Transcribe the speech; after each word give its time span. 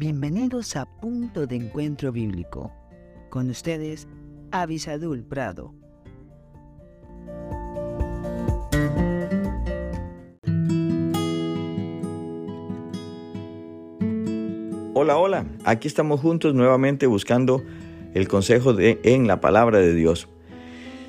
Bienvenidos 0.00 0.76
a 0.76 0.86
Punto 0.86 1.46
de 1.46 1.56
Encuentro 1.56 2.10
Bíblico. 2.10 2.72
Con 3.28 3.50
ustedes, 3.50 4.08
Avisadul 4.50 5.22
Prado. 5.22 5.74
Hola, 14.94 15.18
hola. 15.18 15.44
Aquí 15.66 15.86
estamos 15.86 16.20
juntos 16.20 16.54
nuevamente 16.54 17.06
buscando 17.06 17.62
el 18.14 18.26
consejo 18.26 18.74
en 18.78 19.26
la 19.26 19.42
palabra 19.42 19.80
de 19.80 19.92
Dios. 19.92 20.28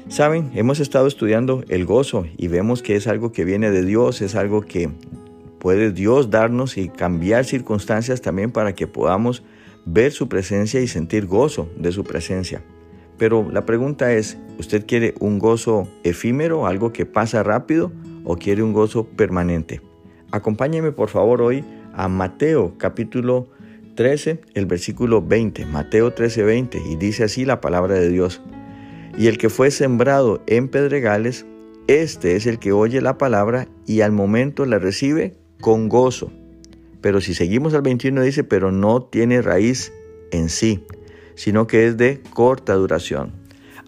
Saben, 0.09 0.51
hemos 0.53 0.81
estado 0.81 1.07
estudiando 1.07 1.63
el 1.69 1.85
gozo 1.85 2.25
y 2.35 2.49
vemos 2.49 2.81
que 2.81 2.97
es 2.97 3.07
algo 3.07 3.31
que 3.31 3.45
viene 3.45 3.71
de 3.71 3.85
Dios, 3.85 4.21
es 4.21 4.35
algo 4.35 4.63
que 4.63 4.89
puede 5.61 5.91
Dios 5.91 6.31
darnos 6.31 6.75
y 6.75 6.89
cambiar 6.89 7.45
circunstancias 7.45 8.19
también 8.19 8.51
para 8.51 8.73
que 8.73 8.87
podamos 8.87 9.43
ver 9.85 10.11
su 10.11 10.27
presencia 10.27 10.81
y 10.81 10.87
sentir 10.87 11.27
gozo 11.27 11.69
de 11.77 11.91
su 11.91 12.03
presencia. 12.03 12.63
Pero 13.19 13.47
la 13.51 13.63
pregunta 13.67 14.11
es, 14.11 14.39
¿usted 14.57 14.87
quiere 14.87 15.13
un 15.19 15.37
gozo 15.37 15.87
efímero, 16.03 16.65
algo 16.65 16.91
que 16.91 17.05
pasa 17.05 17.43
rápido, 17.43 17.91
o 18.23 18.37
quiere 18.37 18.63
un 18.63 18.73
gozo 18.73 19.05
permanente? 19.05 19.81
Acompáñeme 20.31 20.91
por 20.91 21.09
favor 21.09 21.43
hoy 21.43 21.63
a 21.93 22.07
Mateo 22.07 22.73
capítulo 22.79 23.47
13, 23.95 24.41
el 24.55 24.65
versículo 24.65 25.21
20, 25.21 25.67
Mateo 25.67 26.11
13, 26.11 26.41
20, 26.41 26.81
y 26.89 26.95
dice 26.95 27.25
así 27.25 27.45
la 27.45 27.61
palabra 27.61 27.93
de 27.93 28.09
Dios. 28.09 28.41
Y 29.15 29.27
el 29.27 29.37
que 29.37 29.49
fue 29.49 29.69
sembrado 29.69 30.41
en 30.47 30.69
pedregales, 30.69 31.45
este 31.85 32.35
es 32.35 32.47
el 32.47 32.57
que 32.57 32.71
oye 32.71 32.99
la 33.01 33.19
palabra 33.19 33.67
y 33.85 34.01
al 34.01 34.11
momento 34.11 34.65
la 34.65 34.79
recibe 34.79 35.35
con 35.61 35.87
gozo. 35.87 36.31
Pero 36.99 37.21
si 37.21 37.33
seguimos 37.33 37.73
al 37.73 37.81
21 37.81 38.21
dice, 38.21 38.43
pero 38.43 38.71
no 38.71 39.03
tiene 39.03 39.41
raíz 39.41 39.93
en 40.31 40.49
sí, 40.49 40.83
sino 41.35 41.67
que 41.67 41.87
es 41.87 41.97
de 41.97 42.21
corta 42.33 42.73
duración. 42.73 43.31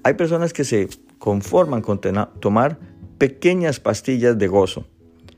Hay 0.03 0.15
personas 0.15 0.53
que 0.53 0.63
se 0.63 0.87
conforman 1.19 1.81
con 1.81 1.99
tomar 2.39 2.79
pequeñas 3.17 3.79
pastillas 3.79 4.37
de 4.37 4.47
gozo, 4.47 4.85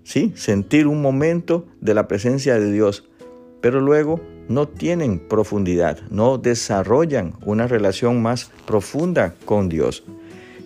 ¿sí? 0.03 0.31
sentir 0.35 0.87
un 0.87 1.01
momento 1.01 1.67
de 1.81 1.93
la 1.93 2.07
presencia 2.07 2.57
de 2.59 2.71
Dios, 2.71 3.07
pero 3.61 3.81
luego 3.81 4.21
no 4.47 4.67
tienen 4.67 5.19
profundidad, 5.19 5.99
no 6.09 6.37
desarrollan 6.37 7.33
una 7.45 7.67
relación 7.67 8.21
más 8.21 8.51
profunda 8.65 9.35
con 9.45 9.69
Dios. 9.69 10.03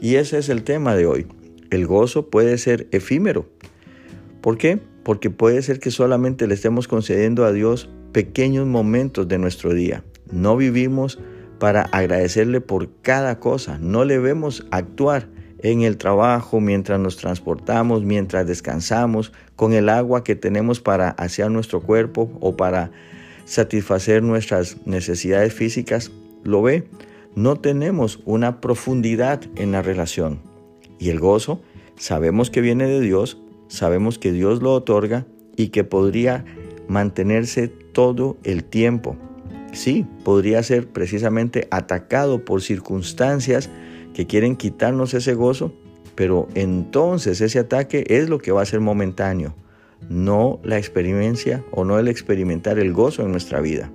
Y 0.02 0.16
ese 0.16 0.38
es 0.38 0.50
el 0.50 0.64
tema 0.64 0.96
de 0.96 1.06
hoy. 1.06 1.28
El 1.72 1.86
gozo 1.88 2.30
puede 2.30 2.58
ser 2.58 2.88
efímero. 2.92 3.46
¿Por 4.42 4.58
qué? 4.58 4.80
Porque 5.10 5.32
puede 5.32 5.64
ser 5.64 5.80
que 5.80 5.90
solamente 5.90 6.46
le 6.46 6.54
estemos 6.54 6.88
concediendo 6.88 7.44
a 7.44 7.52
Dios 7.52 7.90
pequeños 8.12 8.68
momentos 8.68 9.28
de 9.28 9.40
nuestro 9.40 9.74
día. 9.74 10.04
No 10.32 10.56
vivimos 10.56 11.18
para 11.58 11.82
agradecerle 11.82 12.62
por 12.62 12.92
cada 13.02 13.40
cosa, 13.40 13.80
no 13.82 14.06
le 14.06 14.20
vemos 14.20 14.68
actuar 14.70 15.28
en 15.64 15.82
el 15.82 15.98
trabajo, 15.98 16.60
mientras 16.60 17.00
nos 17.00 17.18
transportamos, 17.18 18.04
mientras 18.04 18.46
descansamos, 18.46 19.34
con 19.56 19.74
el 19.74 19.90
agua 19.90 20.24
que 20.24 20.36
tenemos 20.36 20.80
para 20.80 21.10
hacer 21.10 21.50
nuestro 21.50 21.82
cuerpo 21.82 22.32
o 22.40 22.56
para 22.56 22.92
satisfacer 23.46 24.22
nuestras 24.22 24.78
necesidades 24.86 25.56
físicas. 25.56 26.12
¿Lo 26.44 26.62
ve? 26.62 26.88
No 27.34 27.56
tenemos 27.56 28.20
una 28.26 28.62
profundidad 28.62 29.42
en 29.56 29.72
la 29.72 29.82
relación. 29.82 30.40
Y 31.00 31.10
el 31.10 31.20
gozo, 31.20 31.64
sabemos 31.96 32.52
que 32.52 32.62
viene 32.62 32.86
de 32.86 33.02
Dios, 33.02 33.40
sabemos 33.70 34.20
que 34.20 34.34
Dios 34.34 34.62
lo 34.62 34.74
otorga 34.74 35.26
y 35.56 35.70
que 35.70 35.86
podría 35.86 36.44
mantenerse 36.90 37.70
todo 37.70 38.38
el 38.44 38.66
tiempo. 38.66 39.16
Sí, 39.72 40.06
podría 40.26 40.62
ser 40.64 40.88
precisamente 40.88 41.68
atacado 41.72 42.44
por 42.44 42.62
circunstancias 42.62 43.70
que 44.14 44.26
quieren 44.28 44.56
quitarnos 44.56 45.14
ese 45.14 45.36
gozo, 45.36 45.74
pero 46.16 46.48
entonces 46.56 47.40
ese 47.40 47.60
ataque 47.60 48.04
es 48.08 48.28
lo 48.28 48.40
que 48.40 48.52
va 48.52 48.64
a 48.64 48.66
ser 48.66 48.80
momentáneo, 48.80 49.56
no 50.10 50.60
la 50.64 50.78
experiencia 50.78 51.64
o 51.72 51.86
no 51.86 52.00
el 52.00 52.08
experimentar 52.08 52.80
el 52.80 52.92
gozo 52.92 53.24
en 53.24 53.32
nuestra 53.32 53.62
vida. 53.62 53.92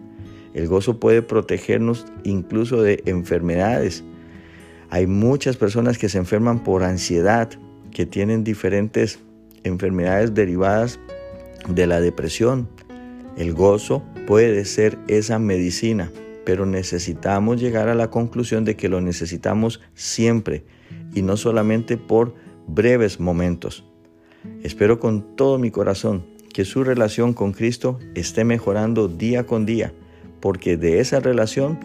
El 0.54 0.68
gozo 0.68 1.00
puede 1.00 1.20
protegernos 1.20 2.06
incluso 2.22 2.80
de 2.80 3.02
enfermedades. 3.06 4.04
Hay 4.88 5.08
muchas 5.08 5.56
personas 5.56 5.98
que 5.98 6.08
se 6.08 6.18
enferman 6.18 6.62
por 6.62 6.84
ansiedad, 6.84 7.50
que 7.90 8.06
tienen 8.06 8.44
diferentes 8.44 9.18
enfermedades 9.64 10.34
derivadas 10.34 11.00
de 11.68 11.86
la 11.86 12.00
depresión. 12.00 12.68
El 13.36 13.52
gozo 13.52 14.04
puede 14.26 14.64
ser 14.64 14.98
esa 15.08 15.38
medicina, 15.38 16.12
pero 16.44 16.66
necesitamos 16.66 17.60
llegar 17.60 17.88
a 17.88 17.94
la 17.94 18.10
conclusión 18.10 18.64
de 18.64 18.76
que 18.76 18.88
lo 18.88 19.00
necesitamos 19.00 19.80
siempre 19.94 20.64
y 21.14 21.22
no 21.22 21.36
solamente 21.36 21.96
por 21.96 22.34
breves 22.66 23.18
momentos. 23.18 23.84
Espero 24.62 25.00
con 25.00 25.36
todo 25.36 25.58
mi 25.58 25.70
corazón 25.70 26.26
que 26.52 26.64
su 26.64 26.84
relación 26.84 27.34
con 27.34 27.52
Cristo 27.52 27.98
esté 28.14 28.44
mejorando 28.44 29.08
día 29.08 29.44
con 29.44 29.66
día, 29.66 29.92
porque 30.40 30.76
de 30.76 31.00
esa 31.00 31.18
relación, 31.18 31.80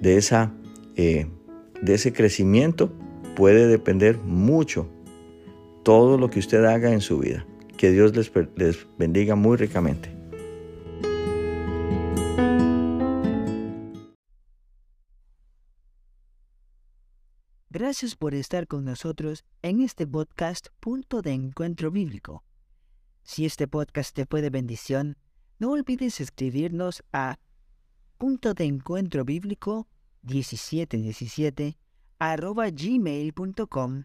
de, 0.00 0.16
esa, 0.16 0.52
eh, 0.96 1.26
de 1.82 1.94
ese 1.94 2.12
crecimiento, 2.12 2.90
puede 3.36 3.66
depender 3.66 4.16
mucho 4.18 4.88
todo 5.82 6.18
lo 6.18 6.30
que 6.30 6.38
usted 6.38 6.64
haga 6.64 6.92
en 6.92 7.00
su 7.00 7.18
vida. 7.18 7.46
Que 7.76 7.90
Dios 7.90 8.14
les, 8.14 8.30
bendiga 8.98 9.34
muy 9.34 9.56
ricamente. 9.56 10.14
Gracias 17.70 18.16
por 18.16 18.34
estar 18.34 18.66
con 18.66 18.84
nosotros 18.84 19.44
en 19.62 19.80
este 19.80 20.06
podcast 20.06 20.68
Punto 20.80 21.22
de 21.22 21.32
Encuentro 21.32 21.90
Bíblico. 21.90 22.44
Si 23.22 23.46
este 23.46 23.68
podcast 23.68 24.14
te 24.14 24.26
fue 24.26 24.42
de 24.42 24.50
bendición, 24.50 25.16
no 25.58 25.70
olvides 25.70 26.20
escribirnos 26.20 27.02
a 27.12 27.38
punto 28.18 28.54
de 28.54 28.64
encuentro 28.64 29.24
bíblico 29.24 29.88
1717 30.22 31.78
arroba 32.18 32.68
gmail.com 32.68 34.04